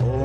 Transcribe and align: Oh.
Oh. 0.00 0.15